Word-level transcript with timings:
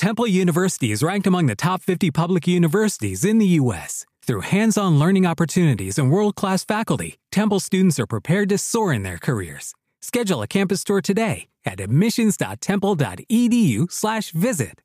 Temple 0.00 0.26
University 0.26 0.90
is 0.92 1.02
ranked 1.02 1.26
among 1.26 1.44
the 1.44 1.54
top 1.54 1.82
50 1.82 2.10
public 2.10 2.46
universities 2.46 3.22
in 3.22 3.36
the 3.36 3.60
U.S. 3.60 4.06
Through 4.22 4.40
hands 4.40 4.78
on 4.78 4.98
learning 4.98 5.26
opportunities 5.26 5.98
and 5.98 6.10
world 6.10 6.36
class 6.36 6.64
faculty, 6.64 7.18
Temple 7.30 7.60
students 7.60 8.00
are 8.00 8.06
prepared 8.06 8.48
to 8.48 8.56
soar 8.56 8.94
in 8.94 9.02
their 9.02 9.18
careers. 9.18 9.74
Schedule 10.00 10.40
a 10.40 10.46
campus 10.46 10.84
tour 10.84 11.02
today 11.02 11.48
at 11.66 11.80
admissions.temple.edu/slash 11.80 14.30
visit. 14.30 14.80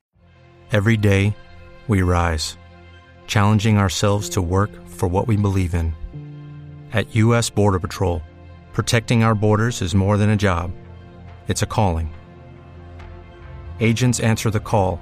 Every 0.73 0.97
day, 0.97 1.33
we 1.87 2.01
rise, 2.01 2.57
challenging 3.25 3.77
ourselves 3.77 4.27
to 4.31 4.41
work 4.41 4.71
for 4.85 5.07
what 5.07 5.29
we 5.29 5.37
believe 5.37 5.75
in. 5.75 5.93
At 6.91 7.15
U.S. 7.15 7.49
Border 7.49 7.79
Patrol, 7.79 8.21
protecting 8.73 9.23
our 9.23 9.33
borders 9.33 9.81
is 9.81 9.95
more 9.95 10.17
than 10.17 10.31
a 10.31 10.35
job, 10.35 10.73
it's 11.47 11.61
a 11.61 11.65
calling. 11.65 12.13
Agents 13.81 14.21
answer 14.21 14.49
the 14.49 14.61
call, 14.61 15.01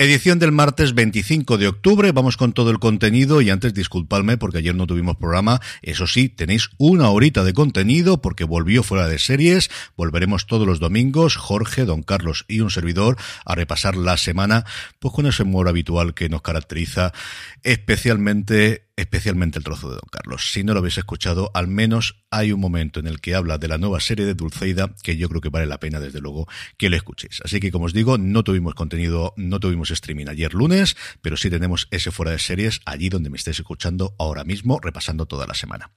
Edición 0.00 0.38
del 0.38 0.52
martes 0.52 0.94
25 0.94 1.58
de 1.58 1.66
octubre, 1.66 2.12
vamos 2.12 2.36
con 2.36 2.52
todo 2.52 2.70
el 2.70 2.78
contenido. 2.78 3.40
Y 3.40 3.50
antes 3.50 3.74
disculpadme 3.74 4.38
porque 4.38 4.58
ayer 4.58 4.72
no 4.72 4.86
tuvimos 4.86 5.16
programa, 5.16 5.60
eso 5.82 6.06
sí, 6.06 6.28
tenéis 6.28 6.70
una 6.78 7.10
horita 7.10 7.42
de 7.42 7.52
contenido 7.52 8.22
porque 8.22 8.44
volvió 8.44 8.84
fuera 8.84 9.08
de 9.08 9.18
series, 9.18 9.70
volveremos 9.96 10.46
todos 10.46 10.68
los 10.68 10.78
domingos, 10.78 11.34
Jorge, 11.34 11.84
Don 11.84 12.04
Carlos 12.04 12.44
y 12.46 12.60
un 12.60 12.70
servidor 12.70 13.16
a 13.44 13.56
repasar 13.56 13.96
la 13.96 14.16
semana, 14.18 14.64
pues 15.00 15.12
con 15.12 15.26
ese 15.26 15.42
humor 15.42 15.68
habitual 15.68 16.14
que 16.14 16.28
nos 16.28 16.42
caracteriza 16.42 17.12
especialmente 17.64 18.84
especialmente 18.98 19.58
el 19.58 19.64
trozo 19.64 19.90
de 19.90 19.94
Don 19.94 20.08
Carlos. 20.10 20.50
Si 20.52 20.64
no 20.64 20.72
lo 20.74 20.80
habéis 20.80 20.98
escuchado, 20.98 21.52
al 21.54 21.68
menos 21.68 22.24
hay 22.32 22.50
un 22.50 22.58
momento 22.58 22.98
en 22.98 23.06
el 23.06 23.20
que 23.20 23.36
habla 23.36 23.56
de 23.56 23.68
la 23.68 23.78
nueva 23.78 24.00
serie 24.00 24.26
de 24.26 24.34
Dulceida 24.34 24.92
que 25.04 25.16
yo 25.16 25.28
creo 25.28 25.40
que 25.40 25.50
vale 25.50 25.66
la 25.66 25.78
pena, 25.78 26.00
desde 26.00 26.20
luego, 26.20 26.48
que 26.76 26.90
lo 26.90 26.96
escuchéis. 26.96 27.40
Así 27.44 27.60
que, 27.60 27.70
como 27.70 27.84
os 27.84 27.92
digo, 27.92 28.18
no 28.18 28.42
tuvimos 28.42 28.74
contenido, 28.74 29.34
no 29.36 29.60
tuvimos 29.60 29.87
streaming 29.94 30.26
ayer 30.28 30.54
lunes, 30.54 30.96
pero 31.22 31.36
sí 31.36 31.50
tenemos 31.50 31.88
ese 31.90 32.10
fuera 32.10 32.32
de 32.32 32.38
series 32.38 32.80
allí 32.84 33.08
donde 33.08 33.30
me 33.30 33.36
estáis 33.36 33.58
escuchando 33.58 34.14
ahora 34.18 34.44
mismo, 34.44 34.80
repasando 34.80 35.26
toda 35.26 35.46
la 35.46 35.54
semana. 35.54 35.92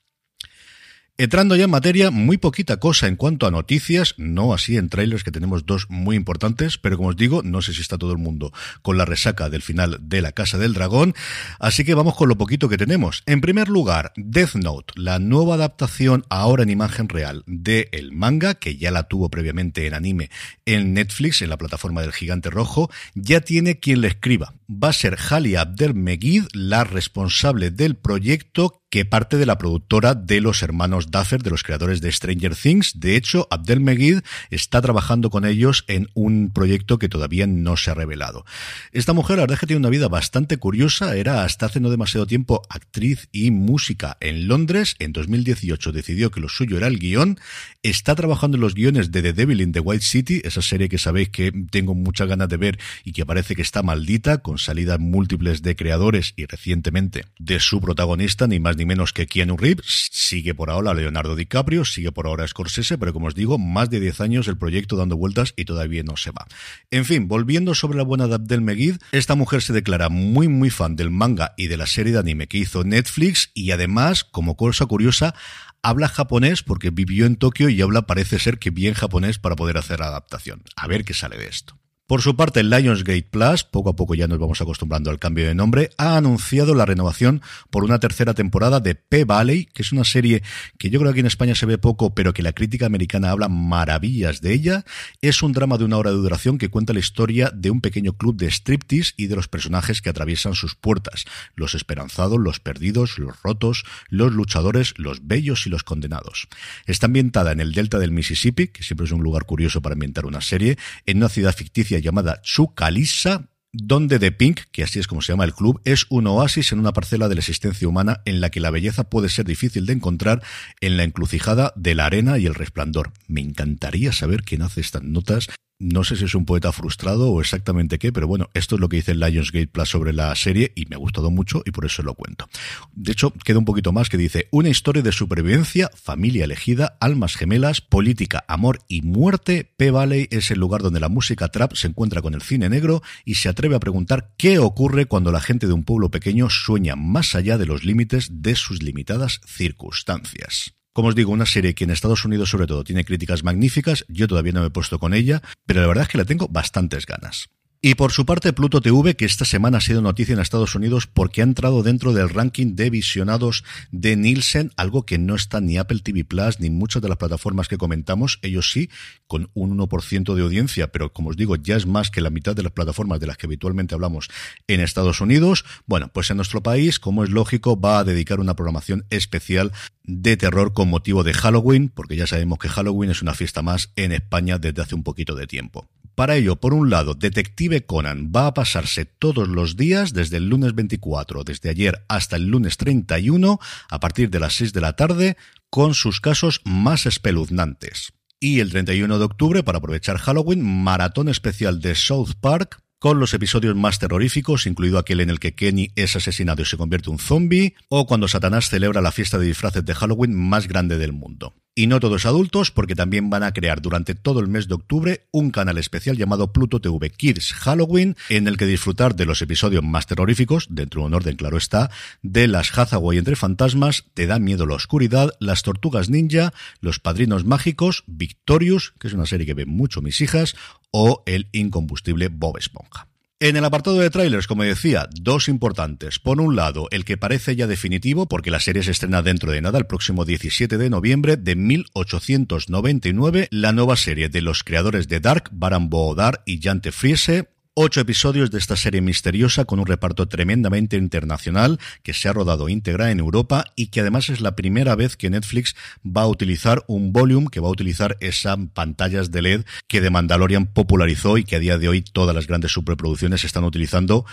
Entrando 1.17 1.55
ya 1.55 1.65
en 1.65 1.69
materia, 1.69 2.09
muy 2.09 2.37
poquita 2.37 2.77
cosa 2.77 3.07
en 3.07 3.15
cuanto 3.15 3.45
a 3.45 3.51
noticias, 3.51 4.15
no 4.17 4.53
así 4.53 4.77
en 4.77 4.89
trailers 4.89 5.23
que 5.23 5.29
tenemos 5.29 5.65
dos 5.65 5.85
muy 5.89 6.15
importantes, 6.15 6.79
pero 6.79 6.97
como 6.97 7.09
os 7.09 7.15
digo, 7.15 7.43
no 7.43 7.61
sé 7.61 7.73
si 7.73 7.81
está 7.81 7.97
todo 7.97 8.11
el 8.11 8.17
mundo 8.17 8.51
con 8.81 8.97
la 8.97 9.05
resaca 9.05 9.49
del 9.49 9.61
final 9.61 9.99
de 10.01 10.21
La 10.21 10.31
Casa 10.31 10.57
del 10.57 10.73
Dragón, 10.73 11.13
así 11.59 11.83
que 11.83 11.93
vamos 11.93 12.15
con 12.15 12.27
lo 12.27 12.37
poquito 12.37 12.69
que 12.69 12.77
tenemos. 12.77 13.21
En 13.27 13.41
primer 13.41 13.67
lugar, 13.67 14.13
Death 14.15 14.55
Note, 14.55 14.93
la 14.95 15.19
nueva 15.19 15.55
adaptación 15.55 16.25
ahora 16.29 16.63
en 16.63 16.71
imagen 16.71 17.07
real 17.07 17.43
de 17.45 17.89
el 17.91 18.13
manga, 18.13 18.55
que 18.55 18.77
ya 18.77 18.89
la 18.89 19.03
tuvo 19.03 19.29
previamente 19.29 19.85
en 19.85 19.93
anime 19.93 20.31
en 20.65 20.93
Netflix, 20.93 21.43
en 21.43 21.49
la 21.49 21.57
plataforma 21.57 22.01
del 22.01 22.13
Gigante 22.13 22.49
Rojo, 22.49 22.89
ya 23.13 23.41
tiene 23.41 23.79
quien 23.79 24.01
le 24.01 24.07
escriba. 24.07 24.55
Va 24.71 24.89
a 24.89 24.93
ser 24.93 25.17
Hali 25.29 25.55
Abdel 25.55 25.93
Megid, 25.93 26.45
la 26.53 26.83
responsable 26.83 27.69
del 27.69 27.95
proyecto 27.95 28.80
que 28.91 29.05
parte 29.05 29.37
de 29.37 29.45
la 29.45 29.57
productora 29.57 30.13
de 30.15 30.41
los 30.41 30.61
hermanos 30.61 31.09
Duffer, 31.09 31.41
de 31.41 31.49
los 31.49 31.63
creadores 31.63 32.01
de 32.01 32.11
Stranger 32.11 32.55
Things. 32.55 32.99
De 32.99 33.15
hecho, 33.15 33.47
Abdel 33.49 33.79
Megid 33.79 34.19
está 34.49 34.81
trabajando 34.81 35.29
con 35.29 35.45
ellos 35.45 35.85
en 35.87 36.09
un 36.13 36.51
proyecto 36.53 36.99
que 36.99 37.07
todavía 37.07 37.47
no 37.47 37.77
se 37.77 37.89
ha 37.89 37.93
revelado. 37.93 38.45
Esta 38.91 39.13
mujer, 39.13 39.37
la 39.37 39.43
verdad 39.43 39.55
es 39.55 39.59
que 39.61 39.67
tiene 39.67 39.79
una 39.79 39.89
vida 39.89 40.09
bastante 40.09 40.57
curiosa. 40.57 41.15
Era 41.15 41.45
hasta 41.45 41.67
hace 41.67 41.79
no 41.79 41.89
demasiado 41.89 42.27
tiempo 42.27 42.63
actriz 42.69 43.29
y 43.31 43.49
música 43.51 44.17
en 44.19 44.49
Londres. 44.49 44.95
En 44.99 45.13
2018 45.13 45.93
decidió 45.93 46.29
que 46.29 46.41
lo 46.41 46.49
suyo 46.49 46.75
era 46.75 46.87
el 46.87 46.99
guion. 46.99 47.39
Está 47.83 48.13
trabajando 48.13 48.57
en 48.57 48.61
los 48.61 48.75
guiones 48.75 49.11
de 49.11 49.21
The 49.21 49.31
Devil 49.31 49.61
in 49.61 49.71
the 49.71 49.79
White 49.79 50.03
City, 50.03 50.41
esa 50.43 50.61
serie 50.61 50.89
que 50.89 50.97
sabéis 50.97 51.29
que 51.29 51.53
tengo 51.71 51.95
muchas 51.95 52.27
ganas 52.27 52.49
de 52.49 52.57
ver 52.57 52.79
y 53.05 53.13
que 53.13 53.25
parece 53.25 53.55
que 53.55 53.61
está 53.61 53.83
maldita, 53.83 54.39
con 54.39 54.57
salidas 54.57 54.99
múltiples 54.99 55.61
de 55.61 55.77
creadores 55.77 56.33
y 56.35 56.45
recientemente 56.45 57.23
de 57.39 57.61
su 57.61 57.79
protagonista, 57.79 58.47
ni 58.47 58.59
más 58.59 58.75
ni 58.75 58.80
menos 58.85 59.13
que 59.13 59.27
Keanu 59.27 59.57
Reeves. 59.57 60.09
Sigue 60.11 60.53
por 60.53 60.69
ahora 60.69 60.93
Leonardo 60.93 61.35
DiCaprio, 61.35 61.85
sigue 61.85 62.11
por 62.11 62.27
ahora 62.27 62.47
Scorsese, 62.47 62.97
pero 62.97 63.13
como 63.13 63.27
os 63.27 63.35
digo, 63.35 63.57
más 63.57 63.89
de 63.89 63.99
10 63.99 64.21
años 64.21 64.47
el 64.47 64.57
proyecto 64.57 64.95
dando 64.95 65.17
vueltas 65.17 65.53
y 65.55 65.65
todavía 65.65 66.03
no 66.03 66.17
se 66.17 66.31
va. 66.31 66.47
En 66.89 67.05
fin, 67.05 67.27
volviendo 67.27 67.75
sobre 67.75 67.97
la 67.97 68.03
buena 68.03 68.27
de 68.27 68.35
Abdel 68.35 68.61
Megid, 68.61 68.97
esta 69.11 69.35
mujer 69.35 69.61
se 69.61 69.73
declara 69.73 70.09
muy 70.09 70.47
muy 70.47 70.69
fan 70.69 70.95
del 70.95 71.11
manga 71.11 71.53
y 71.57 71.67
de 71.67 71.77
la 71.77 71.87
serie 71.87 72.13
de 72.13 72.19
anime 72.19 72.47
que 72.47 72.57
hizo 72.57 72.83
Netflix 72.83 73.51
y 73.53 73.71
además, 73.71 74.23
como 74.23 74.55
cosa 74.55 74.85
curiosa, 74.85 75.35
habla 75.81 76.07
japonés 76.07 76.63
porque 76.63 76.89
vivió 76.89 77.25
en 77.25 77.35
Tokio 77.35 77.69
y 77.69 77.81
habla 77.81 78.03
parece 78.03 78.39
ser 78.39 78.59
que 78.59 78.69
bien 78.69 78.93
japonés 78.93 79.39
para 79.39 79.55
poder 79.55 79.77
hacer 79.77 79.99
la 79.99 80.07
adaptación. 80.07 80.63
A 80.75 80.87
ver 80.87 81.03
qué 81.03 81.13
sale 81.13 81.37
de 81.37 81.47
esto. 81.47 81.80
Por 82.11 82.21
su 82.21 82.35
parte, 82.35 82.61
Lionsgate 82.61 83.23
Plus, 83.31 83.63
poco 83.63 83.91
a 83.91 83.95
poco 83.95 84.15
ya 84.15 84.27
nos 84.27 84.37
vamos 84.37 84.59
acostumbrando 84.59 85.09
al 85.09 85.17
cambio 85.17 85.47
de 85.47 85.55
nombre, 85.55 85.91
ha 85.97 86.17
anunciado 86.17 86.75
la 86.75 86.85
renovación 86.85 87.41
por 87.69 87.85
una 87.85 88.01
tercera 88.01 88.33
temporada 88.33 88.81
de 88.81 88.95
P-Valley, 88.95 89.67
que 89.67 89.81
es 89.81 89.93
una 89.93 90.03
serie 90.03 90.43
que 90.77 90.89
yo 90.89 90.99
creo 90.99 91.11
que 91.11 91.13
aquí 91.13 91.19
en 91.21 91.27
España 91.27 91.55
se 91.55 91.65
ve 91.65 91.77
poco, 91.77 92.13
pero 92.13 92.33
que 92.33 92.43
la 92.43 92.51
crítica 92.51 92.85
americana 92.85 93.31
habla 93.31 93.47
maravillas 93.47 94.41
de 94.41 94.51
ella. 94.51 94.83
Es 95.21 95.41
un 95.41 95.53
drama 95.53 95.77
de 95.77 95.85
una 95.85 95.97
hora 95.99 96.09
de 96.09 96.17
duración 96.17 96.57
que 96.57 96.67
cuenta 96.67 96.91
la 96.91 96.99
historia 96.99 97.49
de 97.55 97.71
un 97.71 97.79
pequeño 97.79 98.11
club 98.11 98.35
de 98.35 98.51
striptease 98.51 99.13
y 99.15 99.27
de 99.27 99.37
los 99.37 99.47
personajes 99.47 100.01
que 100.01 100.09
atraviesan 100.09 100.53
sus 100.53 100.75
puertas. 100.75 101.23
Los 101.55 101.75
esperanzados, 101.75 102.41
los 102.41 102.59
perdidos, 102.59 103.19
los 103.19 103.41
rotos, 103.41 103.85
los 104.09 104.33
luchadores, 104.33 104.95
los 104.97 105.25
bellos 105.27 105.65
y 105.65 105.69
los 105.69 105.83
condenados. 105.83 106.49
Está 106.87 107.05
ambientada 107.05 107.53
en 107.53 107.61
el 107.61 107.71
delta 107.71 107.99
del 107.99 108.11
Mississippi, 108.11 108.67
que 108.67 108.83
siempre 108.83 109.05
es 109.05 109.13
un 109.13 109.23
lugar 109.23 109.45
curioso 109.45 109.81
para 109.81 109.93
ambientar 109.93 110.25
una 110.25 110.41
serie, 110.41 110.77
en 111.05 111.15
una 111.15 111.29
ciudad 111.29 111.55
ficticia 111.55 112.00
llamada 112.01 112.41
Chucalissa, 112.41 113.47
donde 113.73 114.19
The 114.19 114.31
Pink, 114.31 114.61
que 114.71 114.83
así 114.83 114.99
es 114.99 115.07
como 115.07 115.21
se 115.21 115.31
llama 115.31 115.45
el 115.45 115.53
club, 115.53 115.81
es 115.85 116.05
un 116.09 116.27
oasis 116.27 116.71
en 116.71 116.79
una 116.79 116.93
parcela 116.93 117.29
de 117.29 117.35
la 117.35 117.39
existencia 117.39 117.87
humana 117.87 118.21
en 118.25 118.41
la 118.41 118.49
que 118.49 118.59
la 118.59 118.69
belleza 118.69 119.09
puede 119.09 119.29
ser 119.29 119.45
difícil 119.45 119.85
de 119.85 119.93
encontrar 119.93 120.43
en 120.81 120.97
la 120.97 121.03
encrucijada 121.03 121.71
de 121.75 121.95
la 121.95 122.05
arena 122.05 122.37
y 122.37 122.45
el 122.45 122.55
resplandor. 122.55 123.13
Me 123.27 123.41
encantaría 123.41 124.11
saber 124.11 124.43
quién 124.43 124.61
hace 124.61 124.81
estas 124.81 125.03
notas 125.03 125.47
no 125.81 126.03
sé 126.03 126.15
si 126.15 126.25
es 126.25 126.35
un 126.35 126.45
poeta 126.45 126.71
frustrado 126.71 127.31
o 127.31 127.41
exactamente 127.41 127.97
qué, 127.97 128.13
pero 128.13 128.27
bueno, 128.27 128.49
esto 128.53 128.75
es 128.75 128.81
lo 128.81 128.87
que 128.87 128.97
dice 128.97 129.15
Lionsgate 129.15 129.67
Plus 129.67 129.89
sobre 129.89 130.13
la 130.13 130.33
serie 130.35 130.71
y 130.75 130.85
me 130.85 130.95
ha 130.95 130.99
gustado 130.99 131.31
mucho 131.31 131.63
y 131.65 131.71
por 131.71 131.85
eso 131.85 132.03
lo 132.03 132.13
cuento. 132.13 132.47
De 132.93 133.11
hecho, 133.11 133.33
queda 133.43 133.57
un 133.57 133.65
poquito 133.65 133.91
más 133.91 134.07
que 134.07 134.17
dice, 134.17 134.47
una 134.51 134.69
historia 134.69 135.01
de 135.01 135.11
supervivencia, 135.11 135.89
familia 135.95 136.45
elegida, 136.45 136.97
almas 136.99 137.35
gemelas, 137.35 137.81
política, 137.81 138.45
amor 138.47 138.79
y 138.87 139.01
muerte. 139.01 139.73
P-Valley 139.77 140.27
es 140.29 140.51
el 140.51 140.59
lugar 140.59 140.83
donde 140.83 140.99
la 140.99 141.09
música 141.09 141.49
trap 141.49 141.73
se 141.73 141.87
encuentra 141.87 142.21
con 142.21 142.35
el 142.35 142.41
cine 142.41 142.69
negro 142.69 143.01
y 143.25 143.35
se 143.35 143.49
atreve 143.49 143.75
a 143.75 143.79
preguntar 143.79 144.33
qué 144.37 144.59
ocurre 144.59 145.07
cuando 145.07 145.31
la 145.31 145.41
gente 145.41 145.65
de 145.65 145.73
un 145.73 145.83
pueblo 145.83 146.11
pequeño 146.11 146.49
sueña 146.49 146.95
más 146.95 147.33
allá 147.33 147.57
de 147.57 147.65
los 147.65 147.83
límites 147.83 148.29
de 148.31 148.55
sus 148.55 148.83
limitadas 148.83 149.41
circunstancias. 149.45 150.75
Como 150.93 151.07
os 151.07 151.15
digo, 151.15 151.31
una 151.31 151.45
serie 151.45 151.73
que 151.73 151.85
en 151.85 151.91
Estados 151.91 152.25
Unidos 152.25 152.49
sobre 152.49 152.67
todo 152.67 152.83
tiene 152.83 153.05
críticas 153.05 153.43
magníficas, 153.43 154.03
yo 154.09 154.27
todavía 154.27 154.51
no 154.51 154.61
me 154.61 154.67
he 154.67 154.71
puesto 154.71 154.99
con 154.99 155.13
ella, 155.13 155.41
pero 155.65 155.81
la 155.81 155.87
verdad 155.87 156.03
es 156.03 156.09
que 156.09 156.17
la 156.17 156.25
tengo 156.25 156.49
bastantes 156.49 157.05
ganas. 157.05 157.49
Y 157.83 157.95
por 157.95 158.11
su 158.11 158.27
parte, 158.27 158.53
Pluto 158.53 158.79
TV, 158.79 159.15
que 159.15 159.25
esta 159.25 159.43
semana 159.43 159.79
ha 159.79 159.81
sido 159.81 160.03
noticia 160.03 160.33
en 160.33 160.39
Estados 160.39 160.75
Unidos 160.75 161.07
porque 161.07 161.41
ha 161.41 161.43
entrado 161.43 161.81
dentro 161.81 162.13
del 162.13 162.29
ranking 162.29 162.75
de 162.75 162.91
visionados 162.91 163.63
de 163.89 164.15
Nielsen, 164.15 164.71
algo 164.77 165.03
que 165.03 165.17
no 165.17 165.33
está 165.33 165.61
ni 165.61 165.79
Apple 165.79 166.01
TV 166.03 166.23
Plus 166.23 166.59
ni 166.59 166.69
muchas 166.69 167.01
de 167.01 167.09
las 167.09 167.17
plataformas 167.17 167.67
que 167.67 167.79
comentamos, 167.79 168.37
ellos 168.43 168.69
sí, 168.69 168.91
con 169.25 169.49
un 169.55 169.75
1% 169.75 170.35
de 170.35 170.43
audiencia, 170.43 170.91
pero 170.91 171.11
como 171.11 171.31
os 171.31 171.37
digo, 171.37 171.55
ya 171.55 171.75
es 171.75 171.87
más 171.87 172.11
que 172.11 172.21
la 172.21 172.29
mitad 172.29 172.55
de 172.55 172.61
las 172.61 172.71
plataformas 172.71 173.19
de 173.19 173.25
las 173.25 173.37
que 173.37 173.47
habitualmente 173.47 173.95
hablamos 173.95 174.29
en 174.67 174.79
Estados 174.79 175.19
Unidos. 175.19 175.65
Bueno, 175.87 176.09
pues 176.13 176.29
en 176.29 176.37
nuestro 176.37 176.61
país, 176.61 176.99
como 176.99 177.23
es 177.23 177.31
lógico, 177.31 177.81
va 177.81 177.97
a 177.97 178.03
dedicar 178.03 178.39
una 178.39 178.55
programación 178.55 179.07
especial 179.09 179.71
de 180.03 180.37
terror 180.37 180.73
con 180.73 180.87
motivo 180.87 181.23
de 181.23 181.33
Halloween, 181.33 181.89
porque 181.89 182.15
ya 182.15 182.27
sabemos 182.27 182.59
que 182.59 182.69
Halloween 182.69 183.09
es 183.09 183.23
una 183.23 183.33
fiesta 183.33 183.63
más 183.63 183.91
en 183.95 184.11
España 184.11 184.59
desde 184.59 184.83
hace 184.83 184.93
un 184.93 185.01
poquito 185.01 185.33
de 185.33 185.47
tiempo. 185.47 185.89
Para 186.21 186.35
ello, 186.35 186.57
por 186.57 186.75
un 186.75 186.91
lado, 186.91 187.15
Detective 187.15 187.83
Conan 187.87 188.31
va 188.31 188.45
a 188.45 188.53
pasarse 188.53 189.05
todos 189.05 189.47
los 189.47 189.75
días, 189.75 190.13
desde 190.13 190.37
el 190.37 190.49
lunes 190.49 190.75
24, 190.75 191.43
desde 191.43 191.71
ayer 191.71 192.05
hasta 192.09 192.35
el 192.35 192.45
lunes 192.45 192.77
31, 192.77 193.59
a 193.89 193.99
partir 193.99 194.29
de 194.29 194.39
las 194.39 194.53
6 194.53 194.71
de 194.71 194.81
la 194.81 194.95
tarde, 194.95 195.35
con 195.71 195.95
sus 195.95 196.21
casos 196.21 196.61
más 196.63 197.07
espeluznantes. 197.07 198.13
Y 198.39 198.59
el 198.59 198.69
31 198.69 199.17
de 199.17 199.25
octubre, 199.25 199.63
para 199.63 199.79
aprovechar 199.79 200.19
Halloween, 200.19 200.61
maratón 200.61 201.27
especial 201.27 201.81
de 201.81 201.95
South 201.95 202.33
Park, 202.39 202.83
con 202.99 203.19
los 203.19 203.33
episodios 203.33 203.75
más 203.75 203.97
terroríficos, 203.97 204.67
incluido 204.67 204.99
aquel 204.99 205.21
en 205.21 205.31
el 205.31 205.39
que 205.39 205.55
Kenny 205.55 205.89
es 205.95 206.15
asesinado 206.15 206.61
y 206.61 206.65
se 206.65 206.77
convierte 206.77 207.09
en 207.09 207.13
un 207.13 207.19
zombie, 207.19 207.73
o 207.89 208.05
cuando 208.05 208.27
Satanás 208.27 208.69
celebra 208.69 209.01
la 209.01 209.11
fiesta 209.11 209.39
de 209.39 209.47
disfraces 209.47 209.83
de 209.83 209.95
Halloween 209.95 210.35
más 210.35 210.67
grande 210.67 210.99
del 210.99 211.13
mundo. 211.13 211.55
Y 211.73 211.87
no 211.87 212.01
todos 212.01 212.25
adultos, 212.25 212.69
porque 212.69 212.95
también 212.95 213.29
van 213.29 213.43
a 213.43 213.53
crear 213.53 213.81
durante 213.81 214.13
todo 214.13 214.41
el 214.41 214.49
mes 214.49 214.67
de 214.67 214.73
octubre 214.73 215.27
un 215.31 215.51
canal 215.51 215.77
especial 215.77 216.17
llamado 216.17 216.51
Pluto 216.51 216.81
TV 216.81 217.09
Kids 217.11 217.53
Halloween, 217.53 218.17
en 218.27 218.49
el 218.49 218.57
que 218.57 218.65
disfrutar 218.65 219.15
de 219.15 219.25
los 219.25 219.41
episodios 219.41 219.81
más 219.81 220.05
terroríficos, 220.05 220.67
dentro 220.69 220.99
de 220.99 221.07
un 221.07 221.13
orden 221.13 221.37
claro 221.37 221.55
está, 221.55 221.89
de 222.21 222.49
las 222.49 222.77
Hathaway 222.77 223.17
entre 223.17 223.37
fantasmas, 223.37 224.03
Te 224.13 224.27
da 224.27 224.37
miedo 224.37 224.65
la 224.65 224.75
oscuridad, 224.75 225.31
Las 225.39 225.63
Tortugas 225.63 226.09
Ninja, 226.09 226.53
Los 226.81 226.99
Padrinos 226.99 227.45
Mágicos, 227.45 228.03
Victorious, 228.05 228.93
que 228.99 229.07
es 229.07 229.13
una 229.13 229.25
serie 229.25 229.45
que 229.45 229.53
ven 229.53 229.69
mucho 229.69 230.01
mis 230.01 230.19
hijas, 230.19 230.55
o 230.91 231.23
el 231.25 231.47
incombustible 231.53 232.27
Bob 232.27 232.57
Esponja. 232.57 233.10
En 233.43 233.57
el 233.57 233.65
apartado 233.65 233.97
de 233.97 234.11
trailers, 234.11 234.45
como 234.45 234.61
decía, 234.61 235.09
dos 235.19 235.49
importantes. 235.49 236.19
Por 236.19 236.39
un 236.39 236.55
lado, 236.55 236.87
el 236.91 237.05
que 237.05 237.17
parece 237.17 237.55
ya 237.55 237.65
definitivo, 237.65 238.27
porque 238.27 238.51
la 238.51 238.59
serie 238.59 238.83
se 238.83 238.91
estrena 238.91 239.23
dentro 239.23 239.51
de 239.51 239.63
nada, 239.63 239.79
el 239.79 239.87
próximo 239.87 240.25
17 240.25 240.77
de 240.77 240.91
noviembre 240.91 241.37
de 241.37 241.55
1899, 241.55 243.47
la 243.49 243.71
nueva 243.71 243.95
serie 243.95 244.29
de 244.29 244.43
los 244.43 244.63
creadores 244.63 245.07
de 245.07 245.21
Dark, 245.21 245.49
Baran 245.53 245.89
Boodar 245.89 246.43
y 246.45 246.61
Jante 246.61 246.91
Friese, 246.91 247.49
Ocho 247.73 248.01
episodios 248.01 248.51
de 248.51 248.57
esta 248.57 248.75
serie 248.75 248.99
misteriosa 248.99 249.63
con 249.63 249.79
un 249.79 249.85
reparto 249.85 250.27
tremendamente 250.27 250.97
internacional 250.97 251.79
que 252.03 252.11
se 252.11 252.27
ha 252.27 252.33
rodado 252.33 252.67
íntegra 252.67 253.11
en 253.11 253.19
Europa 253.19 253.63
y 253.77 253.87
que 253.87 254.01
además 254.01 254.27
es 254.27 254.41
la 254.41 254.57
primera 254.57 254.93
vez 254.95 255.15
que 255.15 255.29
Netflix 255.29 255.77
va 256.05 256.23
a 256.23 256.27
utilizar 256.27 256.83
un 256.87 257.13
volume 257.13 257.47
que 257.49 257.61
va 257.61 257.69
a 257.69 257.71
utilizar 257.71 258.17
esas 258.19 258.57
pantallas 258.73 259.31
de 259.31 259.41
LED 259.41 259.65
que 259.87 260.01
The 260.01 260.09
Mandalorian 260.09 260.65
popularizó 260.65 261.37
y 261.37 261.45
que 261.45 261.55
a 261.55 261.59
día 261.59 261.77
de 261.77 261.87
hoy 261.87 262.01
todas 262.01 262.35
las 262.35 262.45
grandes 262.45 262.73
superproducciones 262.73 263.45
están 263.45 263.63
utilizando 263.63 264.25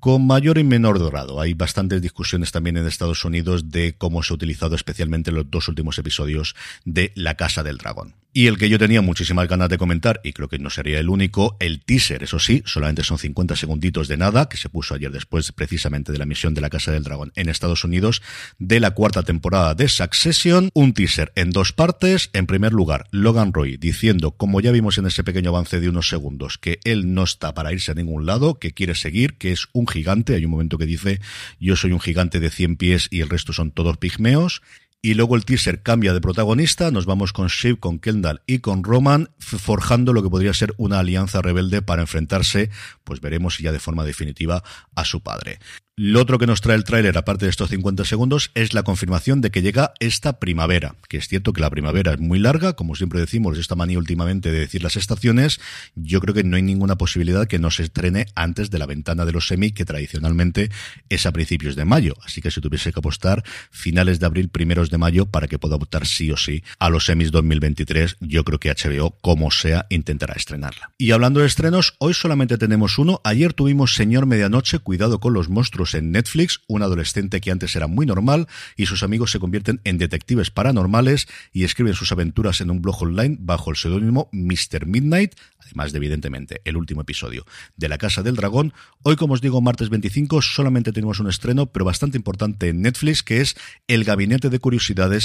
con 0.00 0.26
mayor 0.26 0.58
y 0.58 0.64
menor 0.64 0.98
dorado. 0.98 1.40
Hay 1.40 1.54
bastantes 1.54 2.00
discusiones 2.02 2.52
también 2.52 2.76
en 2.76 2.86
Estados 2.86 3.24
Unidos 3.24 3.70
de 3.70 3.94
cómo 3.96 4.22
se 4.22 4.32
ha 4.32 4.36
utilizado 4.36 4.74
especialmente 4.74 5.32
los 5.32 5.50
dos 5.50 5.68
últimos 5.68 5.98
episodios 5.98 6.54
de 6.84 7.12
La 7.14 7.34
Casa 7.34 7.62
del 7.62 7.78
Dragón. 7.78 8.14
Y 8.34 8.46
el 8.46 8.58
que 8.58 8.68
yo 8.68 8.78
tenía 8.78 9.00
muchísimas 9.00 9.48
ganas 9.48 9.68
de 9.70 9.78
comentar, 9.78 10.20
y 10.22 10.32
creo 10.32 10.48
que 10.48 10.58
no 10.58 10.70
sería 10.70 11.00
el 11.00 11.08
único, 11.08 11.56
el 11.60 11.80
teaser, 11.80 12.22
eso 12.22 12.38
sí, 12.38 12.62
solamente 12.66 13.02
son 13.02 13.18
50 13.18 13.56
segunditos 13.56 14.06
de 14.06 14.18
nada, 14.18 14.48
que 14.48 14.58
se 14.58 14.68
puso 14.68 14.94
ayer 14.94 15.10
después 15.10 15.50
precisamente 15.50 16.12
de 16.12 16.18
la 16.18 16.26
misión 16.26 16.54
de 16.54 16.60
la 16.60 16.70
Casa 16.70 16.92
del 16.92 17.02
Dragón 17.02 17.32
en 17.34 17.48
Estados 17.48 17.82
Unidos, 17.84 18.22
de 18.58 18.80
la 18.80 18.92
cuarta 18.92 19.22
temporada 19.22 19.74
de 19.74 19.88
Succession, 19.88 20.70
un 20.74 20.92
teaser 20.92 21.32
en 21.34 21.50
dos 21.50 21.72
partes. 21.72 22.30
En 22.32 22.46
primer 22.46 22.72
lugar, 22.72 23.06
Logan 23.10 23.52
Roy 23.52 23.76
diciendo, 23.76 24.30
como 24.32 24.60
ya 24.60 24.72
vimos 24.72 24.98
en 24.98 25.06
ese 25.06 25.24
pequeño 25.24 25.50
avance 25.50 25.80
de 25.80 25.88
unos 25.88 26.08
segundos, 26.08 26.58
que 26.58 26.78
él 26.84 27.14
no 27.14 27.24
está 27.24 27.54
para 27.54 27.72
irse 27.72 27.90
a 27.90 27.94
ningún 27.94 28.26
lado, 28.26 28.60
que 28.60 28.72
quiere 28.72 28.94
seguir, 28.94 29.34
que 29.38 29.52
es 29.52 29.66
un 29.72 29.87
gigante. 29.88 30.34
Hay 30.34 30.44
un 30.44 30.50
momento 30.50 30.78
que 30.78 30.86
dice, 30.86 31.20
yo 31.58 31.74
soy 31.76 31.92
un 31.92 32.00
gigante 32.00 32.40
de 32.40 32.50
100 32.50 32.76
pies 32.76 33.08
y 33.10 33.20
el 33.20 33.28
resto 33.28 33.52
son 33.52 33.70
todos 33.70 33.96
pigmeos. 33.96 34.62
Y 35.00 35.14
luego 35.14 35.36
el 35.36 35.44
teaser 35.44 35.82
cambia 35.82 36.12
de 36.12 36.20
protagonista, 36.20 36.90
nos 36.90 37.06
vamos 37.06 37.32
con 37.32 37.46
Shiv, 37.46 37.78
con 37.78 38.00
Kendall 38.00 38.42
y 38.46 38.58
con 38.58 38.82
Roman, 38.82 39.30
forjando 39.38 40.12
lo 40.12 40.24
que 40.24 40.30
podría 40.30 40.52
ser 40.52 40.74
una 40.76 40.98
alianza 40.98 41.40
rebelde 41.40 41.82
para 41.82 42.02
enfrentarse, 42.02 42.70
pues 43.04 43.20
veremos 43.20 43.58
ya 43.58 43.70
de 43.70 43.78
forma 43.78 44.04
definitiva, 44.04 44.64
a 44.96 45.04
su 45.04 45.20
padre. 45.20 45.60
Lo 46.00 46.20
otro 46.20 46.38
que 46.38 46.46
nos 46.46 46.60
trae 46.60 46.76
el 46.76 46.84
tráiler, 46.84 47.18
aparte 47.18 47.46
de 47.46 47.50
estos 47.50 47.70
50 47.70 48.04
segundos, 48.04 48.52
es 48.54 48.72
la 48.72 48.84
confirmación 48.84 49.40
de 49.40 49.50
que 49.50 49.62
llega 49.62 49.94
esta 49.98 50.38
primavera, 50.38 50.94
que 51.08 51.16
es 51.16 51.26
cierto 51.26 51.52
que 51.52 51.60
la 51.60 51.70
primavera 51.70 52.12
es 52.12 52.20
muy 52.20 52.38
larga, 52.38 52.74
como 52.74 52.94
siempre 52.94 53.18
decimos, 53.18 53.58
esta 53.58 53.74
manía 53.74 53.98
últimamente 53.98 54.52
de 54.52 54.60
decir 54.60 54.80
las 54.84 54.94
estaciones, 54.94 55.58
yo 55.96 56.20
creo 56.20 56.36
que 56.36 56.44
no 56.44 56.54
hay 56.54 56.62
ninguna 56.62 56.96
posibilidad 56.96 57.48
que 57.48 57.58
no 57.58 57.72
se 57.72 57.82
estrene 57.82 58.26
antes 58.36 58.70
de 58.70 58.78
la 58.78 58.86
ventana 58.86 59.24
de 59.24 59.32
los 59.32 59.48
semi, 59.48 59.72
que 59.72 59.84
tradicionalmente 59.84 60.70
es 61.08 61.26
a 61.26 61.32
principios 61.32 61.74
de 61.74 61.84
mayo, 61.84 62.14
así 62.24 62.40
que 62.40 62.52
si 62.52 62.60
tuviese 62.60 62.92
que 62.92 63.00
apostar, 63.00 63.42
finales 63.72 64.20
de 64.20 64.26
abril, 64.26 64.50
primeros 64.50 64.87
de 64.90 64.98
mayo, 64.98 65.26
para 65.26 65.48
que 65.48 65.58
pueda 65.58 65.76
optar 65.76 66.06
sí 66.06 66.30
o 66.30 66.36
sí 66.36 66.62
a 66.78 66.90
los 66.90 67.06
semis 67.06 67.30
2023, 67.30 68.16
yo 68.20 68.44
creo 68.44 68.58
que 68.58 68.70
HBO, 68.70 69.16
como 69.20 69.50
sea, 69.50 69.86
intentará 69.90 70.34
estrenarla. 70.34 70.92
Y 70.98 71.12
hablando 71.12 71.40
de 71.40 71.46
estrenos, 71.46 71.94
hoy 71.98 72.14
solamente 72.14 72.58
tenemos 72.58 72.98
uno, 72.98 73.20
ayer 73.24 73.52
tuvimos 73.52 73.94
Señor 73.94 74.26
Medianoche, 74.26 74.78
cuidado 74.78 75.20
con 75.20 75.32
los 75.32 75.48
monstruos 75.48 75.94
en 75.94 76.12
Netflix, 76.12 76.60
un 76.66 76.82
adolescente 76.82 77.40
que 77.40 77.50
antes 77.50 77.74
era 77.76 77.86
muy 77.86 78.06
normal 78.06 78.48
y 78.76 78.86
sus 78.86 79.02
amigos 79.02 79.30
se 79.30 79.38
convierten 79.38 79.80
en 79.84 79.98
detectives 79.98 80.50
paranormales 80.50 81.28
y 81.52 81.64
escriben 81.64 81.94
sus 81.94 82.12
aventuras 82.12 82.60
en 82.60 82.70
un 82.70 82.80
blog 82.80 83.02
online 83.02 83.36
bajo 83.40 83.70
el 83.70 83.76
seudónimo 83.76 84.28
Mr. 84.32 84.86
Midnight, 84.86 85.34
además 85.58 85.92
de 85.92 85.98
evidentemente 85.98 86.62
el 86.64 86.76
último 86.76 87.02
episodio 87.02 87.44
de 87.76 87.88
La 87.88 87.98
Casa 87.98 88.22
del 88.22 88.36
Dragón. 88.36 88.72
Hoy, 89.02 89.16
como 89.16 89.34
os 89.34 89.40
digo, 89.40 89.60
martes 89.60 89.90
25, 89.90 90.42
solamente 90.42 90.92
tenemos 90.92 91.20
un 91.20 91.28
estreno, 91.28 91.66
pero 91.66 91.84
bastante 91.84 92.16
importante 92.16 92.68
en 92.68 92.82
Netflix, 92.82 93.22
que 93.22 93.40
es 93.40 93.56
El 93.86 94.04
Gabinete 94.04 94.48
de 94.48 94.58
Curiosidades 94.58 94.77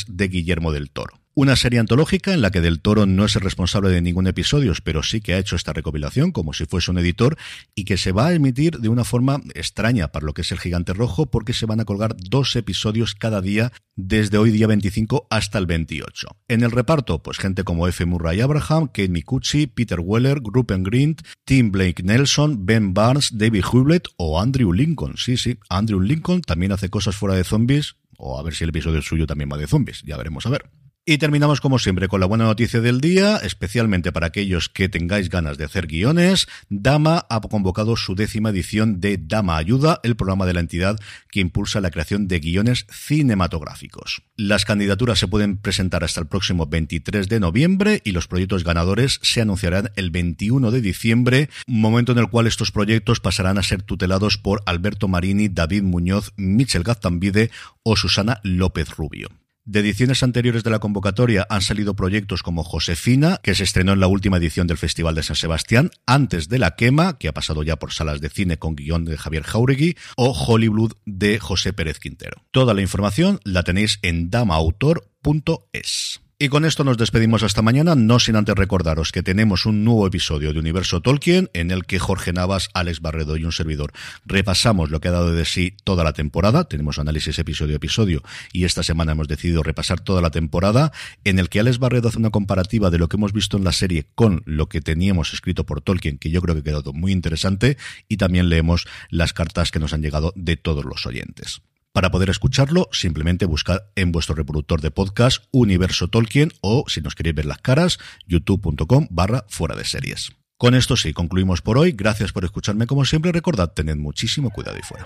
de 0.08 0.28
Guillermo 0.28 0.72
del 0.72 0.90
Toro. 0.90 1.24
Una 1.36 1.56
serie 1.56 1.80
antológica 1.80 2.32
en 2.32 2.44
la 2.44 2.52
que 2.52 2.62
Del 2.62 2.80
Toro 2.80 3.08
no 3.08 3.26
es 3.26 3.36
el 3.36 3.42
responsable 3.42 3.90
de 3.90 4.04
ningún 4.04 4.28
episodio, 4.28 4.72
pero 4.84 5.02
sí 5.02 5.20
que 5.20 5.34
ha 5.34 5.40
hecho 5.40 5.56
esta 5.56 5.74
recopilación 5.74 6.32
como 6.32 6.54
si 6.54 6.68
fuese 6.68 6.92
un 6.92 7.00
editor 7.00 7.38
y 7.74 7.86
que 7.86 7.98
se 7.98 8.12
va 8.12 8.28
a 8.28 8.34
emitir 8.34 8.78
de 8.78 8.90
una 8.90 9.04
forma 9.04 9.42
extraña 9.56 10.10
para 10.10 10.28
lo 10.28 10.36
que 10.36 10.42
es 10.42 10.52
el 10.52 10.60
Gigante 10.60 10.94
Rojo 10.94 11.26
porque 11.26 11.54
se 11.54 11.66
van 11.66 11.80
a 11.80 11.86
colgar 11.86 12.16
dos 12.20 12.56
episodios 12.56 13.16
cada 13.16 13.42
día 13.42 13.72
desde 13.96 14.38
hoy 14.38 14.52
día 14.52 14.68
25 14.68 15.26
hasta 15.32 15.58
el 15.58 15.66
28. 15.66 16.28
En 16.50 16.62
el 16.62 16.70
reparto, 16.70 17.24
pues 17.24 17.40
gente 17.40 17.64
como 17.64 17.88
F. 17.88 18.06
Murray 18.06 18.42
Abraham, 18.42 18.86
Kate 18.86 19.10
Micucci, 19.10 19.66
Peter 19.66 20.00
Weller, 20.00 20.40
Rupen 20.44 20.84
Grint, 20.84 21.24
Tim 21.46 21.72
Blake 21.72 22.04
Nelson, 22.04 22.68
Ben 22.68 22.94
Barnes, 22.94 23.32
David 23.36 23.66
Hewlett 23.74 24.08
o 24.18 24.40
Andrew 24.40 24.72
Lincoln. 24.72 25.18
Sí, 25.18 25.38
sí, 25.38 25.58
Andrew 25.68 26.00
Lincoln 26.00 26.42
también 26.42 26.74
hace 26.74 26.90
cosas 26.90 27.16
fuera 27.16 27.36
de 27.36 27.44
zombies 27.44 27.96
o 28.18 28.40
a 28.40 28.44
ver 28.44 28.54
si 28.54 28.64
el 28.64 28.70
episodio 28.70 29.02
suyo 29.02 29.28
también 29.28 29.50
va 29.52 29.58
de 29.58 29.68
zombies, 29.68 30.04
ya 30.04 30.18
veremos 30.18 30.46
a 30.46 30.50
ver. 30.50 30.66
Y 31.06 31.18
terminamos 31.18 31.60
como 31.60 31.80
siempre 31.80 32.08
con 32.08 32.22
la 32.22 32.26
buena 32.28 32.46
noticia 32.46 32.80
del 32.80 33.02
día, 33.02 33.36
especialmente 33.36 34.14
para 34.14 34.28
aquellos 34.28 34.70
que 34.70 34.88
tengáis 34.88 35.30
ganas 35.30 35.58
de 35.58 35.66
hacer 35.66 35.86
guiones. 35.86 36.48
Dama 36.70 37.26
ha 37.30 37.42
convocado 37.42 37.98
su 37.98 38.16
décima 38.16 38.52
edición 38.52 39.02
de 39.02 39.18
Dama 39.18 39.58
Ayuda, 39.58 40.00
el 40.04 40.16
programa 40.16 40.46
de 40.46 40.54
la 40.54 40.62
entidad 40.62 40.98
que 41.30 41.42
impulsa 41.42 41.82
la 41.82 41.92
creación 41.92 42.30
de 42.30 42.40
guiones 42.40 42.86
cinematográficos. 42.90 44.22
Las 44.38 44.64
candidaturas 44.64 45.20
se 45.20 45.28
pueden 45.28 45.58
presentar 45.58 46.06
hasta 46.06 46.22
el 46.22 46.28
próximo 46.28 46.68
23 46.68 47.28
de 47.28 47.42
noviembre 47.42 48.02
y 48.06 48.14
los 48.14 48.30
proyectos 48.30 48.64
ganadores 48.64 49.20
se 49.24 49.42
anunciarán 49.42 49.92
el 49.98 50.10
21 50.10 50.72
de 50.72 50.80
diciembre, 50.80 51.50
momento 51.68 52.14
en 52.14 52.20
el 52.20 52.30
cual 52.30 52.48
estos 52.48 52.72
proyectos 52.72 53.20
pasarán 53.20 53.58
a 53.58 53.64
ser 53.64 53.82
tutelados 53.82 54.38
por 54.38 54.64
Alberto 54.66 55.10
Marini, 55.10 55.50
David 55.50 55.84
Muñoz, 55.84 56.32
Michel 56.38 56.84
Gaztambide 56.84 57.52
o 57.84 57.98
Susana 57.98 58.40
López 58.44 58.90
Rubio. 58.92 59.43
De 59.66 59.80
ediciones 59.80 60.24
anteriores 60.24 60.66
de 60.66 60.72
la 60.72 60.80
convocatoria 60.80 61.48
han 61.50 61.62
salido 61.62 61.96
proyectos 61.96 62.44
como 62.44 62.66
Josefina, 62.66 63.40
que 63.42 63.56
se 63.56 63.64
estrenó 63.64 63.94
en 63.94 64.02
la 64.02 64.08
última 64.08 64.36
edición 64.36 64.68
del 64.68 64.78
Festival 64.78 65.16
de 65.16 65.24
San 65.24 65.38
Sebastián, 65.38 65.90
antes 66.06 66.50
de 66.50 66.60
La 66.60 66.76
Quema, 66.76 67.18
que 67.18 67.30
ha 67.30 67.34
pasado 67.34 67.64
ya 67.64 67.78
por 67.78 67.94
salas 67.94 68.20
de 68.20 68.30
cine 68.30 68.58
con 68.58 68.76
guion 68.76 69.06
de 69.06 69.18
Javier 69.18 69.44
Jauregui, 69.44 69.96
o 70.18 70.32
Hollywood 70.32 70.92
de 71.06 71.40
José 71.40 71.72
Pérez 71.72 72.00
Quintero. 72.00 72.44
Toda 72.52 72.74
la 72.74 72.82
información 72.82 73.40
la 73.46 73.64
tenéis 73.64 74.00
en 74.02 74.30
damaautor.es. 74.30 76.23
Y 76.44 76.50
con 76.50 76.66
esto 76.66 76.84
nos 76.84 76.98
despedimos 76.98 77.42
hasta 77.42 77.62
mañana, 77.62 77.96
no 77.96 78.20
sin 78.20 78.36
antes 78.36 78.54
recordaros 78.54 79.14
que 79.14 79.24
tenemos 79.24 79.66
un 79.66 79.86
nuevo 79.86 80.06
episodio 80.06 80.52
de 80.52 80.60
Universo 80.60 81.00
Tolkien 81.00 81.50
en 81.54 81.72
el 81.72 81.86
que 81.86 82.00
Jorge 82.00 82.34
Navas, 82.34 82.70
Alex 82.74 83.00
Barredo 83.00 83.38
y 83.38 83.46
un 83.46 83.54
servidor 83.54 83.94
repasamos 84.26 84.92
lo 84.92 85.00
que 85.00 85.08
ha 85.08 85.12
dado 85.12 85.32
de 85.32 85.46
sí 85.46 85.74
toda 85.86 86.04
la 86.04 86.12
temporada. 86.12 86.66
Tenemos 86.66 87.00
análisis 87.00 87.40
episodio 87.40 87.76
a 87.76 87.78
episodio 87.78 88.24
y 88.52 88.66
esta 88.66 88.84
semana 88.84 89.14
hemos 89.14 89.30
decidido 89.30 89.64
repasar 89.64 90.02
toda 90.02 90.22
la 90.22 90.32
temporada 90.32 90.92
en 91.24 91.40
el 91.40 91.48
que 91.48 91.62
Alex 91.62 91.80
Barredo 91.80 92.10
hace 92.10 92.18
una 92.18 92.30
comparativa 92.30 92.90
de 92.90 92.98
lo 92.98 93.08
que 93.08 93.16
hemos 93.16 93.32
visto 93.32 93.56
en 93.56 93.64
la 93.64 93.72
serie 93.72 94.08
con 94.14 94.44
lo 94.44 94.68
que 94.68 94.82
teníamos 94.82 95.32
escrito 95.32 95.66
por 95.66 95.80
Tolkien, 95.80 96.18
que 96.18 96.30
yo 96.30 96.42
creo 96.42 96.56
que 96.56 96.60
ha 96.60 96.66
quedado 96.66 96.92
muy 96.92 97.14
interesante 97.14 97.78
y 98.10 98.18
también 98.18 98.50
leemos 98.50 98.86
las 99.10 99.32
cartas 99.32 99.72
que 99.72 99.80
nos 99.80 99.94
han 99.94 100.02
llegado 100.02 100.34
de 100.36 100.58
todos 100.58 100.84
los 100.84 101.06
oyentes. 101.06 101.62
Para 101.94 102.10
poder 102.10 102.32
escucharlo, 102.32 102.90
simplemente 102.92 103.46
buscad 103.46 103.82
en 103.96 104.12
vuestro 104.12 104.34
reproductor 104.34 104.82
de 104.82 104.90
podcast 104.90 105.46
Universo 105.52 106.08
Tolkien 106.08 106.52
o, 106.60 106.86
si 106.88 107.02
nos 107.02 107.14
queréis 107.14 107.36
ver 107.36 107.46
las 107.46 107.60
caras, 107.60 108.00
youtube.com 108.26 109.06
barra 109.12 109.46
fuera 109.48 109.76
de 109.76 109.86
series. 109.86 110.32
Con 110.58 110.74
esto 110.74 110.98
sí, 110.98 111.14
concluimos 111.14 111.62
por 111.62 111.78
hoy. 111.78 111.92
Gracias 111.92 112.32
por 112.32 112.46
escucharme 112.46 112.88
como 112.88 113.06
siempre. 113.06 113.32
Recordad, 113.32 113.74
tened 113.74 113.98
muchísimo 113.98 114.50
cuidado 114.50 114.78
y 114.80 114.82
fuera. 114.82 115.06